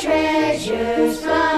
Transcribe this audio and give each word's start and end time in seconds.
treasures 0.00 1.22
from 1.22 1.49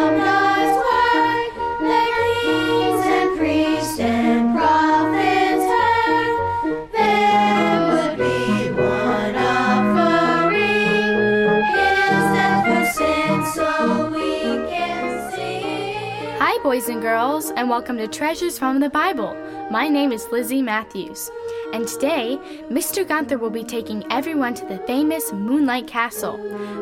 and 17.22 17.70
welcome 17.70 17.98
to 17.98 18.08
Treasures 18.08 18.58
from 18.58 18.80
the 18.80 18.90
Bible. 18.90 19.36
My 19.70 19.86
name 19.86 20.10
is 20.10 20.26
Lizzie 20.32 20.60
Matthews, 20.60 21.30
and 21.72 21.86
today 21.86 22.36
Mr. 22.68 23.06
Gunther 23.06 23.38
will 23.38 23.48
be 23.48 23.62
taking 23.62 24.04
everyone 24.10 24.54
to 24.54 24.66
the 24.66 24.78
famous 24.88 25.32
Moonlight 25.32 25.86
Castle. 25.86 26.36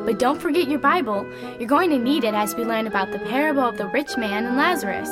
But 0.06 0.18
don't 0.18 0.40
forget 0.40 0.66
your 0.66 0.78
Bible, 0.78 1.30
you're 1.58 1.68
going 1.68 1.90
to 1.90 1.98
need 1.98 2.24
it 2.24 2.32
as 2.32 2.56
we 2.56 2.64
learn 2.64 2.86
about 2.86 3.12
the 3.12 3.18
parable 3.18 3.64
of 3.64 3.76
the 3.76 3.88
rich 3.88 4.16
man 4.16 4.46
and 4.46 4.56
Lazarus. 4.56 5.10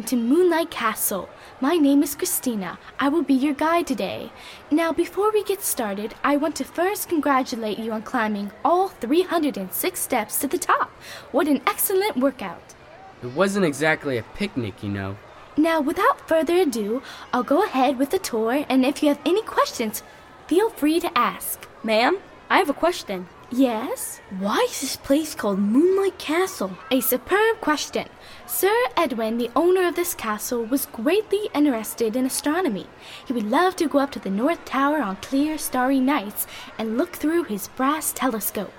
Everyone 0.00 0.08
to 0.08 0.34
Moonlight 0.34 0.70
Castle. 0.70 1.28
My 1.60 1.76
name 1.76 2.02
is 2.02 2.14
Christina. 2.14 2.78
I 2.98 3.10
will 3.10 3.22
be 3.22 3.34
your 3.34 3.52
guide 3.52 3.86
today. 3.86 4.32
Now, 4.70 4.92
before 4.92 5.30
we 5.30 5.44
get 5.44 5.62
started, 5.62 6.14
I 6.24 6.38
want 6.38 6.56
to 6.56 6.64
first 6.64 7.10
congratulate 7.10 7.78
you 7.78 7.92
on 7.92 8.00
climbing 8.00 8.50
all 8.64 8.88
306 8.88 10.00
steps 10.00 10.38
to 10.38 10.46
the 10.46 10.56
top. 10.56 10.90
What 11.32 11.48
an 11.48 11.60
excellent 11.66 12.16
workout! 12.16 12.74
It 13.22 13.34
wasn't 13.34 13.66
exactly 13.66 14.16
a 14.16 14.22
picnic, 14.22 14.82
you 14.82 14.88
know. 14.88 15.16
Now, 15.58 15.82
without 15.82 16.26
further 16.26 16.56
ado, 16.56 17.02
I'll 17.34 17.42
go 17.42 17.62
ahead 17.62 17.98
with 17.98 18.10
the 18.10 18.18
tour, 18.18 18.64
and 18.70 18.86
if 18.86 19.02
you 19.02 19.10
have 19.10 19.20
any 19.26 19.42
questions, 19.42 20.02
feel 20.46 20.70
free 20.70 20.98
to 21.00 21.18
ask. 21.18 21.68
Ma'am, 21.82 22.16
I 22.48 22.56
have 22.56 22.70
a 22.70 22.80
question. 22.84 23.28
Yes? 23.52 24.20
Why 24.38 24.64
is 24.70 24.80
this 24.80 24.96
place 24.96 25.34
called 25.34 25.58
Moonlight 25.58 26.18
Castle? 26.18 26.78
A 26.92 27.00
superb 27.00 27.60
question. 27.60 28.08
Sir 28.46 28.72
Edwin, 28.96 29.38
the 29.38 29.50
owner 29.56 29.88
of 29.88 29.96
this 29.96 30.14
castle, 30.14 30.64
was 30.64 30.86
greatly 30.86 31.48
interested 31.52 32.14
in 32.14 32.24
astronomy. 32.24 32.86
He 33.26 33.32
would 33.32 33.50
love 33.50 33.74
to 33.76 33.88
go 33.88 33.98
up 33.98 34.12
to 34.12 34.20
the 34.20 34.30
North 34.30 34.64
Tower 34.64 35.02
on 35.02 35.16
clear, 35.16 35.58
starry 35.58 35.98
nights 35.98 36.46
and 36.78 36.96
look 36.96 37.16
through 37.16 37.44
his 37.44 37.66
brass 37.66 38.12
telescope. 38.12 38.72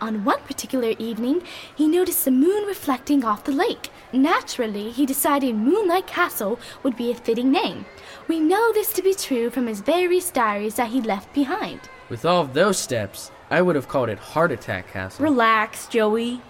On 0.00 0.24
one 0.24 0.40
particular 0.40 0.94
evening, 0.98 1.44
he 1.76 1.86
noticed 1.86 2.24
the 2.24 2.32
moon 2.32 2.66
reflecting 2.66 3.24
off 3.24 3.44
the 3.44 3.52
lake. 3.52 3.90
Naturally, 4.12 4.90
he 4.90 5.06
decided 5.06 5.54
Moonlight 5.54 6.08
Castle 6.08 6.58
would 6.82 6.96
be 6.96 7.12
a 7.12 7.14
fitting 7.14 7.52
name. 7.52 7.86
We 8.26 8.40
know 8.40 8.72
this 8.72 8.92
to 8.94 9.02
be 9.02 9.14
true 9.14 9.50
from 9.50 9.68
his 9.68 9.82
various 9.82 10.32
diaries 10.32 10.74
that 10.74 10.90
he 10.90 11.00
left 11.00 11.32
behind. 11.32 11.82
With 12.08 12.24
all 12.24 12.42
of 12.42 12.54
those 12.54 12.78
steps, 12.78 13.30
I 13.50 13.62
would 13.62 13.76
have 13.76 13.88
called 13.88 14.08
it 14.08 14.18
Heart 14.18 14.52
Attack 14.52 14.92
Castle. 14.92 15.24
Relax, 15.24 15.86
Joey. 15.86 16.40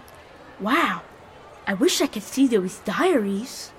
Wow, 0.59 1.03
I 1.67 1.75
wish 1.75 2.01
I 2.01 2.07
could 2.07 2.23
see 2.23 2.47
those 2.47 2.79
diaries. 2.79 3.71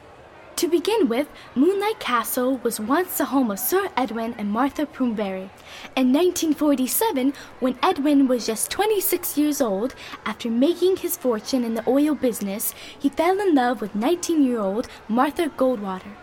To 0.57 0.69
begin 0.69 1.09
with, 1.09 1.29
Moonlight 1.55 2.01
Castle 2.01 2.59
was 2.59 2.81
once 2.81 3.19
the 3.19 3.27
home 3.27 3.51
of 3.51 3.59
Sir 3.61 3.91
Edwin 3.97 4.35
and 4.39 4.51
Martha 4.51 4.87
Broomberry. 4.87 5.51
In 5.97 6.13
1947, 6.13 7.33
when 7.61 7.79
Edwin 7.81 8.27
was 8.27 8.47
just 8.47 8.71
26 8.71 9.39
years 9.39 9.61
old, 9.61 9.95
after 10.25 10.51
making 10.51 10.97
his 10.97 11.17
fortune 11.17 11.65
in 11.65 11.75
the 11.75 11.89
oil 11.89 12.15
business, 12.15 12.75
he 12.99 13.09
fell 13.09 13.41
in 13.41 13.55
love 13.55 13.81
with 13.81 13.95
19 13.95 14.45
year 14.45 14.59
old 14.59 14.89
Martha 15.09 15.49
Goldwater. 15.49 16.15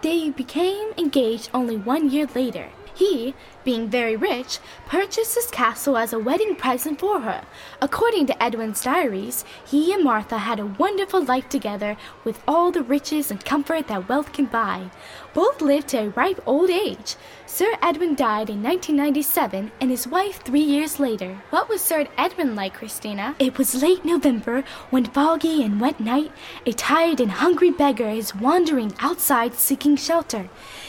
They 0.00 0.30
became 0.30 0.92
engaged 0.96 1.50
only 1.52 1.76
one 1.76 2.10
year 2.10 2.26
later. 2.34 2.70
He, 2.94 3.34
being 3.64 3.88
very 3.88 4.14
rich, 4.14 4.60
purchased 4.86 5.34
this 5.34 5.50
castle 5.50 5.96
as 5.96 6.12
a 6.12 6.18
wedding 6.18 6.54
present 6.54 7.00
for 7.00 7.20
her. 7.20 7.42
According 7.82 8.26
to 8.26 8.42
Edwin's 8.42 8.82
diaries, 8.82 9.44
he 9.66 9.92
and 9.92 10.04
Martha 10.04 10.38
had 10.38 10.60
a 10.60 10.66
wonderful 10.66 11.22
life 11.22 11.48
together 11.48 11.96
with 12.22 12.40
all 12.46 12.70
the 12.70 12.82
riches 12.82 13.30
and 13.30 13.44
comfort 13.44 13.88
that 13.88 14.08
wealth 14.08 14.32
can 14.32 14.46
buy. 14.46 14.90
Both 15.32 15.60
lived 15.60 15.88
to 15.88 15.98
a 15.98 16.08
ripe 16.10 16.40
old 16.46 16.70
age. 16.70 17.16
Sir 17.46 17.76
Edwin 17.82 18.14
died 18.14 18.48
in 18.48 18.62
1997 18.62 19.72
and 19.80 19.90
his 19.90 20.06
wife 20.06 20.42
three 20.42 20.60
years 20.60 21.00
later. 21.00 21.42
What 21.50 21.68
was 21.68 21.80
Sir 21.80 22.06
Edwin 22.16 22.54
like, 22.54 22.74
Christina? 22.74 23.34
It 23.38 23.58
was 23.58 23.82
late 23.82 24.04
November, 24.04 24.62
one 24.90 25.04
foggy 25.04 25.62
and 25.62 25.80
wet 25.80 25.98
night. 25.98 26.30
A 26.66 26.72
tired 26.72 27.20
and 27.20 27.32
hungry 27.32 27.70
beggar 27.70 28.08
is 28.08 28.34
wandering 28.34 28.94
outside 29.00 29.54
seeking 29.54 29.96
shelter. 29.96 30.48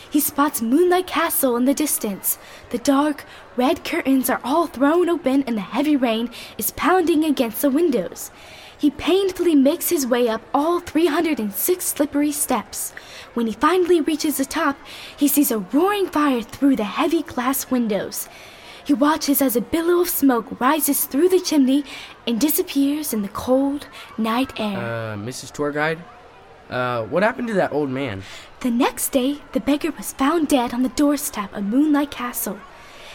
He 0.09 0.19
spots 0.19 0.61
Moonlight 0.61 1.07
Castle 1.07 1.55
in 1.55 1.65
the 1.65 1.73
distance. 1.73 2.37
The 2.69 2.77
dark, 2.77 3.25
red 3.55 3.83
curtains 3.83 4.29
are 4.29 4.41
all 4.43 4.67
thrown 4.67 5.09
open 5.09 5.43
and 5.47 5.57
the 5.57 5.61
heavy 5.61 5.95
rain 5.95 6.29
is 6.57 6.71
pounding 6.71 7.23
against 7.23 7.61
the 7.61 7.69
windows. 7.69 8.31
He 8.77 8.91
painfully 8.91 9.55
makes 9.55 9.89
his 9.89 10.05
way 10.05 10.27
up 10.27 10.41
all 10.53 10.79
306 10.79 11.85
slippery 11.85 12.31
steps. 12.31 12.91
When 13.33 13.47
he 13.47 13.53
finally 13.53 14.01
reaches 14.01 14.37
the 14.37 14.45
top, 14.45 14.77
he 15.17 15.27
sees 15.27 15.51
a 15.51 15.59
roaring 15.59 16.07
fire 16.07 16.41
through 16.41 16.75
the 16.75 16.83
heavy 16.83 17.23
glass 17.23 17.71
windows. 17.71 18.27
He 18.85 18.93
watches 18.93 19.41
as 19.41 19.55
a 19.55 19.61
billow 19.61 20.01
of 20.01 20.09
smoke 20.09 20.59
rises 20.61 21.05
through 21.05 21.29
the 21.29 21.39
chimney 21.39 21.83
and 22.27 22.39
disappears 22.39 23.13
in 23.13 23.23
the 23.23 23.29
cold 23.29 23.87
night 24.17 24.53
air. 24.59 24.77
Uh, 24.77 25.15
Mrs. 25.15 25.51
Tour 25.51 25.71
Guide? 25.71 25.99
Uh, 26.69 27.03
what 27.03 27.23
happened 27.23 27.47
to 27.47 27.53
that 27.53 27.71
old 27.71 27.89
man? 27.89 28.23
The 28.61 28.71
next 28.71 29.09
day, 29.09 29.41
the 29.51 29.59
beggar 29.59 29.91
was 29.91 30.13
found 30.13 30.47
dead 30.47 30.73
on 30.73 30.83
the 30.83 30.89
doorstep 30.89 31.53
of 31.53 31.63
Moonlight 31.63 32.11
Castle. 32.11 32.59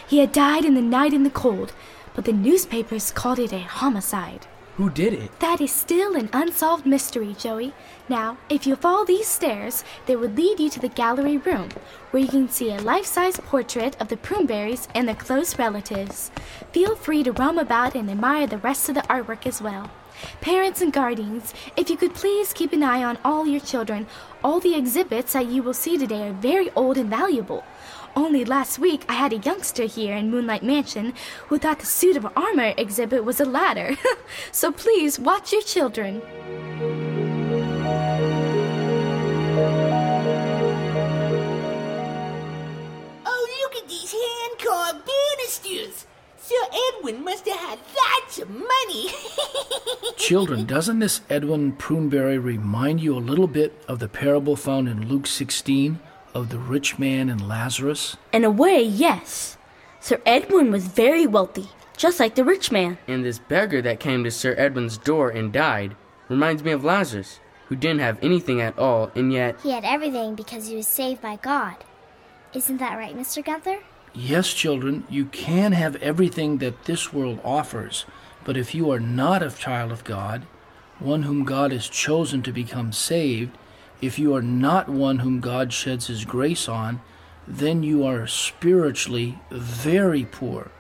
He 0.06 0.18
had 0.18 0.32
died 0.32 0.64
in 0.64 0.74
the 0.74 0.82
night 0.82 1.12
in 1.12 1.24
the 1.24 1.30
cold, 1.30 1.72
but 2.14 2.24
the 2.24 2.32
newspapers 2.32 3.10
called 3.10 3.38
it 3.38 3.52
a 3.52 3.60
homicide. 3.60 4.46
Who 4.76 4.88
did 4.88 5.12
it? 5.12 5.40
That 5.40 5.60
is 5.60 5.72
still 5.72 6.16
an 6.16 6.30
unsolved 6.32 6.86
mystery, 6.86 7.36
Joey. 7.38 7.74
Now, 8.08 8.38
if 8.48 8.66
you 8.66 8.76
follow 8.76 9.04
these 9.04 9.28
stairs, 9.28 9.84
they 10.06 10.16
would 10.16 10.36
lead 10.36 10.58
you 10.58 10.70
to 10.70 10.80
the 10.80 10.88
gallery 10.88 11.36
room, 11.36 11.68
where 12.10 12.22
you 12.22 12.28
can 12.28 12.48
see 12.48 12.70
a 12.70 12.80
life 12.80 13.04
size 13.04 13.38
portrait 13.38 14.00
of 14.00 14.08
the 14.08 14.16
Broomberries 14.16 14.88
and 14.94 15.06
their 15.06 15.14
close 15.14 15.58
relatives. 15.58 16.30
Feel 16.72 16.96
free 16.96 17.22
to 17.24 17.32
roam 17.32 17.58
about 17.58 17.94
and 17.94 18.08
admire 18.08 18.46
the 18.46 18.58
rest 18.58 18.88
of 18.88 18.94
the 18.94 19.02
artwork 19.02 19.46
as 19.46 19.60
well. 19.60 19.90
Parents 20.40 20.80
and 20.80 20.92
guardians, 20.92 21.54
if 21.76 21.90
you 21.90 21.96
could 21.96 22.14
please 22.14 22.52
keep 22.52 22.72
an 22.72 22.82
eye 22.82 23.04
on 23.04 23.18
all 23.24 23.46
your 23.46 23.60
children, 23.60 24.06
all 24.42 24.60
the 24.60 24.74
exhibits 24.74 25.32
that 25.32 25.46
you 25.46 25.62
will 25.62 25.74
see 25.74 25.98
today 25.98 26.28
are 26.28 26.32
very 26.32 26.70
old 26.70 26.96
and 26.96 27.10
valuable. 27.10 27.64
Only 28.16 28.44
last 28.44 28.78
week 28.78 29.04
I 29.08 29.12
had 29.14 29.32
a 29.32 29.38
youngster 29.38 29.84
here 29.84 30.16
in 30.16 30.30
Moonlight 30.30 30.62
Mansion 30.62 31.14
who 31.46 31.58
thought 31.58 31.78
the 31.78 31.86
suit 31.86 32.16
of 32.16 32.26
armor 32.36 32.74
exhibit 32.76 33.24
was 33.24 33.40
a 33.40 33.44
ladder. 33.44 33.96
so 34.52 34.72
please 34.72 35.18
watch 35.18 35.52
your 35.52 35.62
children. 35.62 36.20
Oh, 43.24 43.46
look 43.62 43.76
at 43.76 43.88
these 43.88 44.12
hand 44.12 44.58
carved 44.58 45.04
banisters! 45.06 46.06
Sir 46.50 46.66
Edwin 46.98 47.22
must 47.22 47.46
have 47.46 47.60
had 47.60 47.78
lots 47.96 48.40
of 48.40 48.50
money. 48.50 49.08
Children, 50.16 50.66
doesn't 50.66 50.98
this 50.98 51.20
Edwin 51.30 51.74
Pruneberry 51.74 52.42
remind 52.42 53.00
you 53.00 53.16
a 53.16 53.20
little 53.20 53.46
bit 53.46 53.80
of 53.86 54.00
the 54.00 54.08
parable 54.08 54.56
found 54.56 54.88
in 54.88 55.08
Luke 55.08 55.28
16 55.28 56.00
of 56.34 56.48
the 56.48 56.58
rich 56.58 56.98
man 56.98 57.28
and 57.28 57.46
Lazarus? 57.46 58.16
In 58.32 58.42
a 58.42 58.50
way, 58.50 58.82
yes. 58.82 59.58
Sir 60.00 60.20
Edwin 60.26 60.72
was 60.72 60.88
very 60.88 61.24
wealthy, 61.24 61.68
just 61.96 62.18
like 62.18 62.34
the 62.34 62.42
rich 62.42 62.72
man. 62.72 62.98
And 63.06 63.24
this 63.24 63.38
beggar 63.38 63.80
that 63.82 64.00
came 64.00 64.24
to 64.24 64.30
Sir 64.32 64.56
Edwin's 64.58 64.98
door 64.98 65.30
and 65.30 65.52
died 65.52 65.94
reminds 66.28 66.64
me 66.64 66.72
of 66.72 66.82
Lazarus, 66.82 67.38
who 67.68 67.76
didn't 67.76 68.00
have 68.00 68.18
anything 68.24 68.60
at 68.60 68.76
all, 68.76 69.12
and 69.14 69.32
yet. 69.32 69.60
He 69.62 69.70
had 69.70 69.84
everything 69.84 70.34
because 70.34 70.66
he 70.66 70.74
was 70.74 70.88
saved 70.88 71.22
by 71.22 71.36
God. 71.36 71.76
Isn't 72.52 72.78
that 72.78 72.96
right, 72.96 73.16
Mr. 73.16 73.44
Gunther? 73.44 73.78
Yes, 74.12 74.52
children, 74.52 75.04
you 75.08 75.26
can 75.26 75.70
have 75.70 75.94
everything 75.96 76.58
that 76.58 76.84
this 76.84 77.12
world 77.12 77.38
offers, 77.44 78.04
but 78.44 78.56
if 78.56 78.74
you 78.74 78.90
are 78.90 78.98
not 78.98 79.40
a 79.40 79.50
child 79.50 79.92
of 79.92 80.02
God, 80.02 80.46
one 80.98 81.22
whom 81.22 81.44
God 81.44 81.70
has 81.70 81.88
chosen 81.88 82.42
to 82.42 82.52
become 82.52 82.92
saved, 82.92 83.56
if 84.00 84.18
you 84.18 84.34
are 84.34 84.42
not 84.42 84.88
one 84.88 85.20
whom 85.20 85.38
God 85.38 85.72
sheds 85.72 86.08
his 86.08 86.24
grace 86.24 86.68
on, 86.68 87.00
then 87.46 87.84
you 87.84 88.04
are 88.04 88.26
spiritually 88.26 89.38
very 89.50 90.24
poor. 90.24 90.72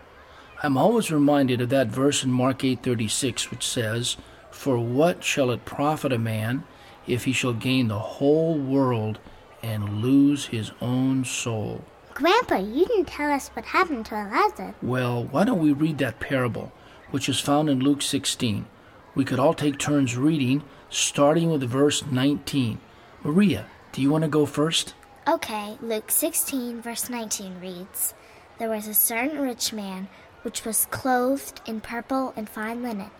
I'm 0.62 0.76
always 0.76 1.12
reminded 1.12 1.60
of 1.60 1.68
that 1.68 1.86
verse 1.86 2.24
in 2.24 2.32
Mark 2.32 2.64
8:36 2.64 3.50
which 3.50 3.66
says, 3.66 4.16
"For 4.50 4.76
what 4.76 5.22
shall 5.22 5.52
it 5.52 5.64
profit 5.64 6.12
a 6.12 6.18
man 6.18 6.64
if 7.06 7.26
he 7.26 7.32
shall 7.32 7.52
gain 7.52 7.86
the 7.86 7.98
whole 7.98 8.58
world 8.58 9.20
and 9.62 10.02
lose 10.02 10.46
his 10.46 10.72
own 10.80 11.24
soul? 11.24 11.84
Grandpa, 12.20 12.56
you 12.56 12.84
didn't 12.84 13.06
tell 13.06 13.30
us 13.30 13.48
what 13.48 13.64
happened 13.64 14.04
to 14.04 14.14
Lazarus. 14.14 14.74
Well, 14.82 15.24
why 15.24 15.44
don't 15.44 15.58
we 15.58 15.72
read 15.72 15.96
that 15.98 16.20
parable, 16.20 16.70
which 17.10 17.30
is 17.30 17.40
found 17.40 17.70
in 17.70 17.80
Luke 17.80 18.02
16? 18.02 18.66
We 19.14 19.24
could 19.24 19.38
all 19.38 19.54
take 19.54 19.78
turns 19.78 20.18
reading, 20.18 20.62
starting 20.90 21.48
with 21.48 21.62
verse 21.62 22.04
19. 22.04 22.78
Maria, 23.24 23.64
do 23.92 24.02
you 24.02 24.10
want 24.10 24.24
to 24.24 24.28
go 24.28 24.44
first? 24.44 24.92
Okay, 25.26 25.78
Luke 25.80 26.10
16, 26.10 26.82
verse 26.82 27.08
19 27.08 27.58
reads 27.58 28.12
There 28.58 28.68
was 28.68 28.86
a 28.86 28.92
certain 28.92 29.40
rich 29.40 29.72
man 29.72 30.08
which 30.42 30.66
was 30.66 30.84
clothed 30.90 31.62
in 31.64 31.80
purple 31.80 32.34
and 32.36 32.50
fine 32.50 32.82
linen, 32.82 33.12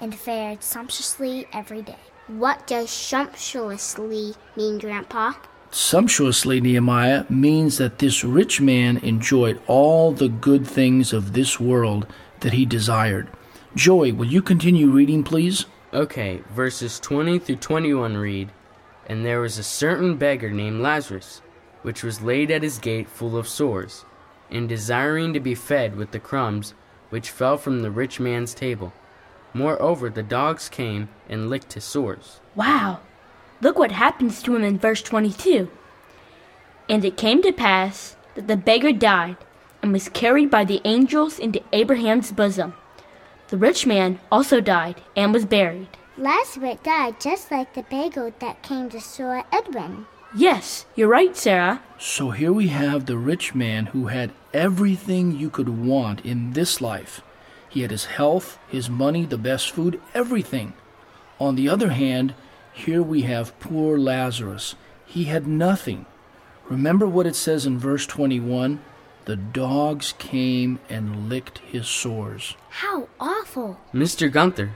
and 0.00 0.14
fared 0.14 0.62
sumptuously 0.62 1.46
every 1.52 1.82
day. 1.82 1.98
What 2.26 2.66
does 2.66 2.88
sumptuously 2.88 4.32
mean, 4.56 4.78
Grandpa? 4.78 5.34
Sumptuously, 5.78 6.58
Nehemiah, 6.58 7.26
means 7.28 7.76
that 7.76 7.98
this 7.98 8.24
rich 8.24 8.62
man 8.62 8.96
enjoyed 8.96 9.60
all 9.66 10.10
the 10.10 10.30
good 10.30 10.66
things 10.66 11.12
of 11.12 11.34
this 11.34 11.60
world 11.60 12.06
that 12.40 12.54
he 12.54 12.64
desired. 12.64 13.28
Joy, 13.74 14.14
will 14.14 14.26
you 14.26 14.40
continue 14.40 14.88
reading, 14.88 15.22
please? 15.22 15.66
Okay, 15.92 16.42
verses 16.48 16.98
20 16.98 17.38
through 17.40 17.56
21 17.56 18.16
read 18.16 18.52
And 19.06 19.22
there 19.22 19.42
was 19.42 19.58
a 19.58 19.62
certain 19.62 20.16
beggar 20.16 20.50
named 20.50 20.80
Lazarus, 20.80 21.42
which 21.82 22.02
was 22.02 22.22
laid 22.22 22.50
at 22.50 22.62
his 22.62 22.78
gate 22.78 23.10
full 23.10 23.36
of 23.36 23.46
sores, 23.46 24.06
and 24.50 24.66
desiring 24.70 25.34
to 25.34 25.40
be 25.40 25.54
fed 25.54 25.94
with 25.94 26.10
the 26.10 26.18
crumbs 26.18 26.72
which 27.10 27.28
fell 27.28 27.58
from 27.58 27.82
the 27.82 27.90
rich 27.90 28.18
man's 28.18 28.54
table. 28.54 28.94
Moreover, 29.52 30.08
the 30.08 30.22
dogs 30.22 30.70
came 30.70 31.10
and 31.28 31.50
licked 31.50 31.74
his 31.74 31.84
sores. 31.84 32.40
Wow. 32.54 33.00
Look 33.60 33.78
what 33.78 33.92
happens 33.92 34.42
to 34.42 34.54
him 34.54 34.62
in 34.62 34.78
verse 34.78 35.02
22. 35.02 35.70
And 36.88 37.04
it 37.04 37.16
came 37.16 37.42
to 37.42 37.52
pass 37.52 38.16
that 38.34 38.48
the 38.48 38.56
beggar 38.56 38.92
died 38.92 39.36
and 39.82 39.92
was 39.92 40.08
carried 40.08 40.50
by 40.50 40.64
the 40.64 40.80
angels 40.84 41.38
into 41.38 41.62
Abraham's 41.72 42.32
bosom. 42.32 42.74
The 43.48 43.56
rich 43.56 43.86
man 43.86 44.20
also 44.30 44.60
died 44.60 45.00
and 45.16 45.32
was 45.32 45.46
buried. 45.46 45.88
Lazarus 46.18 46.78
died 46.82 47.20
just 47.20 47.50
like 47.50 47.74
the 47.74 47.82
beggar 47.82 48.32
that 48.40 48.62
came 48.62 48.88
to 48.90 49.00
Sir 49.00 49.44
Edwin. 49.52 50.06
Yes, 50.34 50.86
you're 50.94 51.08
right, 51.08 51.36
Sarah. 51.36 51.82
So 51.98 52.30
here 52.30 52.52
we 52.52 52.68
have 52.68 53.06
the 53.06 53.16
rich 53.16 53.54
man 53.54 53.86
who 53.86 54.06
had 54.08 54.32
everything 54.52 55.32
you 55.32 55.48
could 55.50 55.68
want 55.68 56.24
in 56.24 56.52
this 56.52 56.80
life. 56.80 57.22
He 57.68 57.82
had 57.82 57.90
his 57.90 58.06
health, 58.06 58.58
his 58.68 58.90
money, 58.90 59.24
the 59.24 59.38
best 59.38 59.70
food, 59.70 60.00
everything. 60.14 60.74
On 61.38 61.54
the 61.54 61.68
other 61.68 61.90
hand, 61.90 62.34
here 62.76 63.02
we 63.02 63.22
have 63.22 63.58
poor 63.58 63.98
Lazarus. 63.98 64.74
He 65.06 65.24
had 65.24 65.46
nothing. 65.46 66.04
Remember 66.68 67.06
what 67.08 67.26
it 67.26 67.34
says 67.34 67.64
in 67.64 67.78
verse 67.78 68.06
21? 68.06 68.82
The 69.24 69.36
dogs 69.36 70.12
came 70.18 70.78
and 70.90 71.30
licked 71.30 71.58
his 71.60 71.88
sores. 71.88 72.54
How 72.68 73.08
awful! 73.18 73.80
Mr. 73.94 74.30
Gunther, 74.30 74.72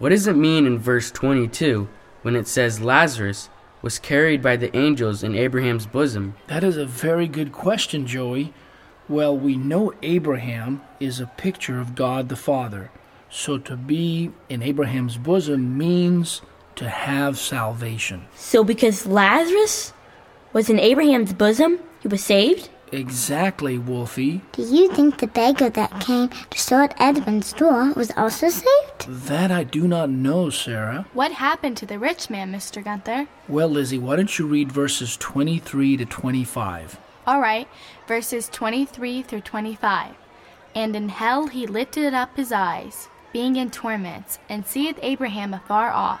what 0.00 0.08
does 0.08 0.26
it 0.26 0.36
mean 0.36 0.66
in 0.66 0.80
verse 0.80 1.12
22 1.12 1.88
when 2.22 2.34
it 2.34 2.48
says 2.48 2.80
Lazarus 2.80 3.48
was 3.80 4.00
carried 4.00 4.42
by 4.42 4.56
the 4.56 4.76
angels 4.76 5.22
in 5.22 5.36
Abraham's 5.36 5.86
bosom? 5.86 6.34
That 6.48 6.64
is 6.64 6.76
a 6.76 6.84
very 6.84 7.28
good 7.28 7.52
question, 7.52 8.08
Joey. 8.08 8.52
Well, 9.08 9.38
we 9.38 9.56
know 9.56 9.94
Abraham 10.02 10.82
is 10.98 11.20
a 11.20 11.26
picture 11.26 11.78
of 11.78 11.94
God 11.94 12.28
the 12.28 12.34
Father. 12.34 12.90
So 13.30 13.56
to 13.58 13.76
be 13.76 14.32
in 14.48 14.62
Abraham's 14.62 15.16
bosom 15.16 15.78
means 15.78 16.42
to 16.76 16.88
have 16.88 17.38
salvation. 17.38 18.26
So 18.36 18.64
because 18.64 19.06
Lazarus 19.06 19.92
was 20.52 20.70
in 20.70 20.78
Abraham's 20.78 21.32
bosom, 21.32 21.80
he 22.00 22.08
was 22.08 22.24
saved? 22.24 22.68
Exactly, 22.92 23.78
Wolfie. 23.78 24.42
Do 24.52 24.62
you 24.62 24.92
think 24.92 25.18
the 25.18 25.26
beggar 25.26 25.68
that 25.70 26.00
came 26.00 26.28
to 26.28 26.58
Sir 26.58 26.88
Edmund's 26.98 27.52
door 27.52 27.92
was 27.94 28.12
also 28.16 28.48
saved? 28.48 29.08
That 29.08 29.50
I 29.50 29.64
do 29.64 29.88
not 29.88 30.08
know, 30.08 30.50
Sarah. 30.50 31.06
What 31.12 31.32
happened 31.32 31.76
to 31.78 31.86
the 31.86 31.98
rich 31.98 32.30
man, 32.30 32.52
Mr. 32.52 32.82
Gunther? 32.82 33.26
Well, 33.48 33.68
Lizzie, 33.68 33.98
why 33.98 34.16
don't 34.16 34.38
you 34.38 34.46
read 34.46 34.70
verses 34.70 35.16
23 35.16 35.96
to 35.96 36.04
25? 36.04 36.98
All 37.26 37.40
right, 37.40 37.68
verses 38.06 38.48
23 38.48 39.22
through 39.22 39.40
25. 39.40 40.14
And 40.74 40.94
in 40.94 41.08
hell 41.08 41.48
he 41.48 41.66
lifted 41.66 42.14
up 42.14 42.36
his 42.36 42.52
eyes, 42.52 43.08
being 43.32 43.56
in 43.56 43.70
torments, 43.70 44.38
and 44.48 44.64
seeth 44.64 44.98
Abraham 45.02 45.52
afar 45.52 45.90
off, 45.90 46.20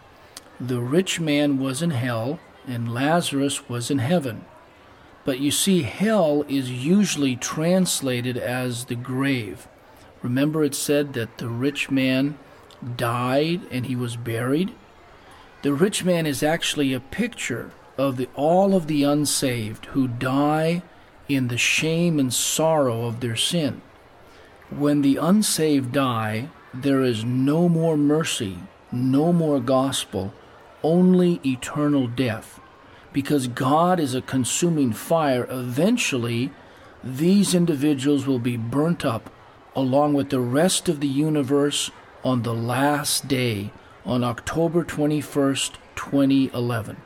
The 0.63 0.79
rich 0.79 1.19
man 1.19 1.57
was 1.57 1.81
in 1.81 1.89
hell, 1.89 2.39
and 2.67 2.93
Lazarus 2.93 3.67
was 3.67 3.89
in 3.89 3.97
heaven. 3.97 4.45
But 5.25 5.39
you 5.39 5.49
see, 5.49 5.81
hell 5.81 6.45
is 6.47 6.69
usually 6.69 7.35
translated 7.35 8.37
as 8.37 8.85
the 8.85 8.95
grave. 8.95 9.67
Remember, 10.21 10.63
it 10.63 10.75
said 10.75 11.13
that 11.13 11.39
the 11.39 11.49
rich 11.49 11.89
man 11.89 12.37
died 12.95 13.61
and 13.71 13.87
he 13.87 13.95
was 13.95 14.15
buried? 14.15 14.71
The 15.63 15.73
rich 15.73 16.05
man 16.05 16.27
is 16.27 16.43
actually 16.43 16.93
a 16.93 16.99
picture 16.99 17.71
of 17.97 18.17
the, 18.17 18.29
all 18.35 18.75
of 18.75 18.85
the 18.85 19.01
unsaved 19.01 19.85
who 19.87 20.07
die 20.07 20.83
in 21.27 21.47
the 21.47 21.57
shame 21.57 22.19
and 22.19 22.31
sorrow 22.31 23.05
of 23.05 23.19
their 23.19 23.35
sin. 23.35 23.81
When 24.69 25.01
the 25.01 25.17
unsaved 25.17 25.91
die, 25.91 26.49
there 26.71 27.01
is 27.01 27.25
no 27.25 27.67
more 27.67 27.97
mercy, 27.97 28.59
no 28.91 29.33
more 29.33 29.59
gospel, 29.59 30.35
only 30.83 31.39
eternal 31.45 32.07
death. 32.07 32.59
Because 33.13 33.47
God 33.47 33.99
is 33.99 34.15
a 34.15 34.21
consuming 34.21 34.93
fire, 34.93 35.45
eventually 35.49 36.51
these 37.03 37.53
individuals 37.55 38.25
will 38.25 38.39
be 38.39 38.57
burnt 38.57 39.03
up 39.03 39.29
along 39.75 40.13
with 40.13 40.29
the 40.29 40.39
rest 40.39 40.89
of 40.89 40.99
the 40.99 41.07
universe 41.07 41.91
on 42.23 42.43
the 42.43 42.53
last 42.53 43.27
day, 43.27 43.71
on 44.05 44.23
October 44.23 44.83
21st, 44.83 45.73
2011. 45.95 46.97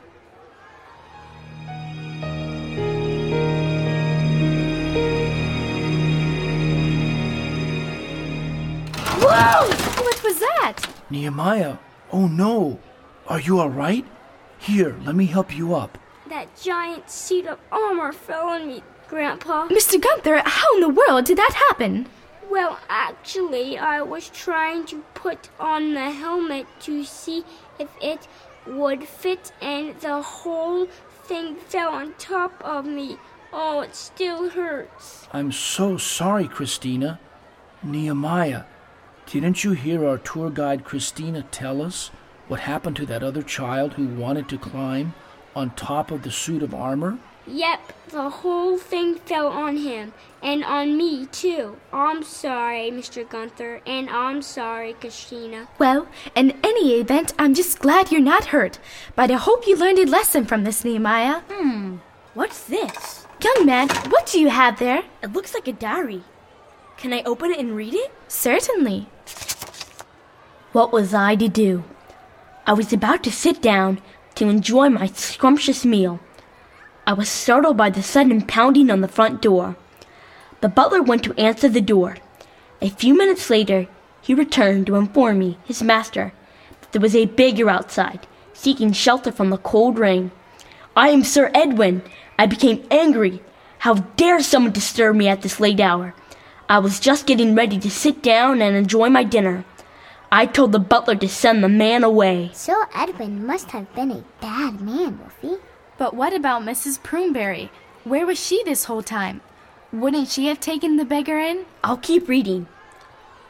Whoa! 9.18 9.68
What 10.02 10.22
was 10.22 10.38
that? 10.40 10.76
Nehemiah, 11.08 11.76
oh 12.12 12.26
no! 12.26 12.78
Are 13.28 13.40
you 13.40 13.58
all 13.58 13.70
right? 13.70 14.04
Here, 14.58 14.96
let 15.04 15.16
me 15.16 15.26
help 15.26 15.56
you 15.56 15.74
up. 15.74 15.98
That 16.28 16.48
giant 16.60 17.10
suit 17.10 17.46
of 17.46 17.58
armor 17.72 18.12
fell 18.12 18.48
on 18.48 18.68
me, 18.68 18.84
Grandpa. 19.08 19.66
Mr. 19.66 20.00
Gunther, 20.00 20.42
how 20.44 20.74
in 20.74 20.80
the 20.80 20.88
world 20.88 21.24
did 21.24 21.38
that 21.38 21.52
happen? 21.68 22.08
Well, 22.48 22.78
actually, 22.88 23.78
I 23.78 24.00
was 24.02 24.28
trying 24.30 24.86
to 24.86 25.02
put 25.14 25.50
on 25.58 25.94
the 25.94 26.12
helmet 26.12 26.66
to 26.80 27.02
see 27.02 27.44
if 27.80 27.88
it 28.00 28.28
would 28.64 29.02
fit, 29.02 29.50
and 29.60 29.98
the 30.00 30.22
whole 30.22 30.86
thing 31.24 31.56
fell 31.56 31.90
on 31.90 32.14
top 32.18 32.54
of 32.64 32.86
me. 32.86 33.18
Oh, 33.52 33.80
it 33.80 33.96
still 33.96 34.50
hurts. 34.50 35.26
I'm 35.32 35.50
so 35.50 35.96
sorry, 35.96 36.46
Christina. 36.46 37.18
Nehemiah, 37.82 38.64
didn't 39.26 39.64
you 39.64 39.72
hear 39.72 40.06
our 40.06 40.18
tour 40.18 40.50
guide 40.50 40.84
Christina 40.84 41.42
tell 41.50 41.82
us 41.82 42.10
what 42.48 42.60
happened 42.60 42.96
to 42.96 43.06
that 43.06 43.22
other 43.22 43.42
child 43.42 43.94
who 43.94 44.06
wanted 44.06 44.48
to 44.48 44.58
climb 44.58 45.14
on 45.54 45.70
top 45.70 46.10
of 46.10 46.22
the 46.22 46.30
suit 46.30 46.62
of 46.62 46.74
armor? 46.74 47.18
Yep, 47.46 47.92
the 48.08 48.28
whole 48.28 48.76
thing 48.76 49.16
fell 49.16 49.46
on 49.46 49.76
him, 49.76 50.12
and 50.42 50.64
on 50.64 50.96
me, 50.96 51.26
too. 51.26 51.76
I'm 51.92 52.24
sorry, 52.24 52.90
Mr. 52.90 53.28
Gunther, 53.28 53.82
and 53.86 54.10
I'm 54.10 54.42
sorry, 54.42 54.94
Christina. 54.94 55.68
Well, 55.78 56.08
in 56.34 56.58
any 56.64 56.94
event, 56.94 57.34
I'm 57.38 57.54
just 57.54 57.78
glad 57.78 58.10
you're 58.10 58.20
not 58.20 58.46
hurt. 58.46 58.80
But 59.14 59.30
I 59.30 59.34
hope 59.34 59.66
you 59.66 59.76
learned 59.76 60.00
a 60.00 60.06
lesson 60.06 60.44
from 60.44 60.64
this, 60.64 60.84
Nehemiah. 60.84 61.42
Hmm, 61.48 61.98
what's 62.34 62.64
this? 62.64 63.26
Young 63.42 63.64
man, 63.64 63.88
what 64.08 64.26
do 64.26 64.40
you 64.40 64.48
have 64.48 64.80
there? 64.80 65.04
It 65.22 65.32
looks 65.32 65.54
like 65.54 65.68
a 65.68 65.72
diary. 65.72 66.24
Can 66.96 67.12
I 67.12 67.22
open 67.22 67.52
it 67.52 67.60
and 67.60 67.76
read 67.76 67.94
it? 67.94 68.10
Certainly. 68.26 69.06
What 70.72 70.92
was 70.92 71.14
I 71.14 71.36
to 71.36 71.48
do? 71.48 71.84
I 72.68 72.72
was 72.72 72.92
about 72.92 73.22
to 73.22 73.30
sit 73.30 73.62
down 73.62 74.00
to 74.34 74.48
enjoy 74.48 74.88
my 74.88 75.06
scrumptious 75.06 75.84
meal. 75.84 76.18
I 77.06 77.12
was 77.12 77.28
startled 77.28 77.76
by 77.76 77.90
the 77.90 78.02
sudden 78.02 78.42
pounding 78.42 78.90
on 78.90 79.02
the 79.02 79.08
front 79.08 79.40
door. 79.40 79.76
The 80.62 80.68
butler 80.68 81.00
went 81.00 81.22
to 81.24 81.40
answer 81.40 81.68
the 81.68 81.80
door. 81.80 82.16
A 82.82 82.88
few 82.88 83.16
minutes 83.16 83.50
later, 83.50 83.86
he 84.20 84.34
returned 84.34 84.88
to 84.88 84.96
inform 84.96 85.38
me, 85.38 85.58
his 85.64 85.80
master, 85.80 86.32
that 86.80 86.90
there 86.90 87.00
was 87.00 87.14
a 87.14 87.26
beggar 87.26 87.70
outside, 87.70 88.26
seeking 88.52 88.90
shelter 88.92 89.30
from 89.30 89.50
the 89.50 89.58
cold 89.58 89.96
rain. 89.96 90.32
I 90.96 91.10
am 91.10 91.22
Sir 91.22 91.52
Edwin. 91.54 92.02
I 92.36 92.46
became 92.46 92.84
angry. 92.90 93.42
How 93.78 93.94
dare 93.94 94.42
someone 94.42 94.72
disturb 94.72 95.14
me 95.14 95.28
at 95.28 95.42
this 95.42 95.60
late 95.60 95.78
hour? 95.78 96.14
I 96.68 96.80
was 96.80 96.98
just 96.98 97.26
getting 97.26 97.54
ready 97.54 97.78
to 97.78 97.90
sit 97.90 98.24
down 98.24 98.60
and 98.60 98.74
enjoy 98.74 99.08
my 99.08 99.22
dinner. 99.22 99.64
I 100.36 100.44
told 100.44 100.72
the 100.72 100.78
butler 100.78 101.14
to 101.14 101.28
send 101.30 101.64
the 101.64 101.68
man 101.70 102.04
away. 102.04 102.50
So 102.52 102.84
Edwin 102.94 103.46
must 103.46 103.70
have 103.70 103.90
been 103.94 104.10
a 104.10 104.22
bad 104.38 104.82
man, 104.82 105.18
Wolfie. 105.18 105.62
But 105.96 106.12
what 106.12 106.34
about 106.34 106.60
Mrs. 106.60 107.02
Pruneberry? 107.02 107.70
Where 108.04 108.26
was 108.26 108.38
she 108.38 108.62
this 108.62 108.84
whole 108.84 109.02
time? 109.02 109.40
Wouldn't 109.94 110.28
she 110.28 110.48
have 110.48 110.60
taken 110.60 110.98
the 110.98 111.06
beggar 111.06 111.38
in? 111.38 111.64
I'll 111.82 111.96
keep 111.96 112.28
reading. 112.28 112.66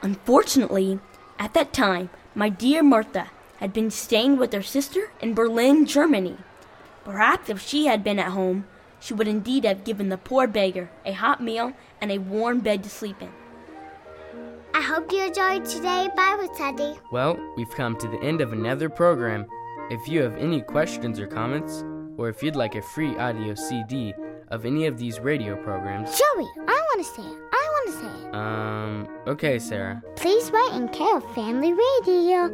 Unfortunately, 0.00 1.00
at 1.40 1.54
that 1.54 1.72
time, 1.72 2.08
my 2.36 2.48
dear 2.48 2.84
Martha 2.84 3.32
had 3.56 3.72
been 3.72 3.90
staying 3.90 4.36
with 4.36 4.52
her 4.52 4.62
sister 4.62 5.10
in 5.20 5.34
Berlin, 5.34 5.86
Germany. 5.86 6.36
Perhaps 7.04 7.50
if 7.50 7.60
she 7.60 7.86
had 7.86 8.04
been 8.04 8.20
at 8.20 8.30
home, 8.30 8.64
she 9.00 9.12
would 9.12 9.26
indeed 9.26 9.64
have 9.64 9.82
given 9.82 10.08
the 10.08 10.18
poor 10.18 10.46
beggar 10.46 10.88
a 11.04 11.10
hot 11.10 11.42
meal 11.42 11.72
and 12.00 12.12
a 12.12 12.18
warm 12.18 12.60
bed 12.60 12.84
to 12.84 12.88
sleep 12.88 13.20
in. 13.20 13.32
I 14.76 14.82
hope 14.82 15.10
you 15.10 15.24
enjoyed 15.24 15.64
today's 15.64 16.10
Bible 16.14 16.54
study. 16.54 17.00
Well, 17.10 17.38
we've 17.56 17.70
come 17.70 17.96
to 17.96 18.06
the 18.08 18.20
end 18.22 18.42
of 18.42 18.52
another 18.52 18.90
program. 18.90 19.46
If 19.88 20.06
you 20.06 20.20
have 20.20 20.36
any 20.36 20.60
questions 20.60 21.18
or 21.18 21.26
comments, 21.26 21.82
or 22.18 22.28
if 22.28 22.42
you'd 22.42 22.56
like 22.56 22.74
a 22.74 22.82
free 22.82 23.16
audio 23.16 23.54
CD 23.54 24.12
of 24.48 24.66
any 24.66 24.84
of 24.84 24.98
these 24.98 25.18
radio 25.18 25.56
programs, 25.56 26.10
Joey, 26.10 26.46
I 26.68 26.78
want 26.88 26.98
to 26.98 27.04
say 27.04 27.22
it. 27.22 27.38
I 27.52 27.68
want 27.72 27.86
to 27.86 27.92
say 28.02 28.28
it. 28.28 28.34
um, 28.34 28.85
okay, 29.26 29.58
Sarah. 29.58 30.02
Please 30.16 30.50
write 30.50 30.72
in 30.74 30.88
care 30.88 31.16
of 31.16 31.34
Family 31.34 31.72
Radio, 31.72 32.50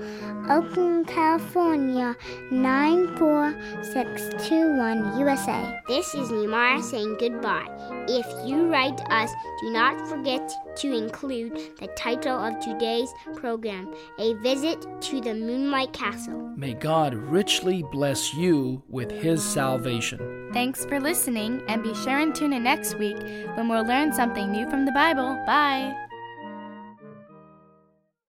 Oakland, 0.50 1.06
California, 1.06 2.14
94621 2.50 5.18
USA. 5.18 5.80
This 5.88 6.14
is 6.14 6.30
Nimara 6.30 6.82
saying 6.82 7.16
goodbye. 7.18 7.66
If 8.08 8.26
you 8.48 8.68
write 8.68 9.00
us, 9.10 9.30
do 9.60 9.70
not 9.70 10.08
forget 10.08 10.50
to 10.76 10.92
include 10.92 11.76
the 11.78 11.88
title 11.88 12.38
of 12.38 12.58
today's 12.60 13.12
program, 13.36 13.92
A 14.18 14.32
Visit 14.34 14.86
to 15.02 15.20
the 15.20 15.34
Moonlight 15.34 15.92
Castle. 15.92 16.50
May 16.56 16.72
God 16.74 17.14
richly 17.14 17.82
bless 17.92 18.34
you 18.34 18.82
with 18.88 19.10
his 19.10 19.44
salvation. 19.44 20.50
Thanks 20.52 20.84
for 20.84 21.00
listening, 21.00 21.62
and 21.68 21.82
be 21.82 21.94
sure 21.94 22.18
and 22.18 22.34
tune 22.34 22.52
in 22.52 22.64
next 22.64 22.98
week 22.98 23.16
when 23.54 23.68
we'll 23.68 23.86
learn 23.86 24.12
something 24.12 24.52
new 24.52 24.68
from 24.68 24.84
the 24.84 24.92
Bible. 24.92 25.34
Bye. 25.46 25.94